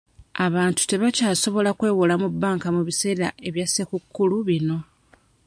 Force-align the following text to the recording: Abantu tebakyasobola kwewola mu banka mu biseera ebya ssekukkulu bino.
Abantu 0.45 0.81
tebakyasobola 0.89 1.69
kwewola 1.77 2.15
mu 2.21 2.27
banka 2.41 2.67
mu 2.75 2.81
biseera 2.87 3.27
ebya 3.47 3.65
ssekukkulu 3.67 4.35
bino. 4.49 4.77